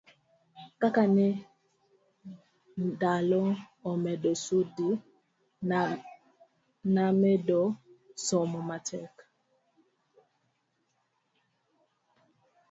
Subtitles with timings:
[0.81, 1.27] kaka ne
[2.87, 3.43] ndalo
[3.91, 4.89] omedo sudi
[6.93, 7.61] namedo
[8.27, 9.13] somo matek